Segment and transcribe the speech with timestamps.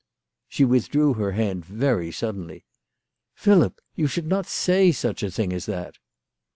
[0.47, 2.65] She withdrew her hand very suddenly."
[3.35, 5.99] Philip, you should not say such a thin gf as that."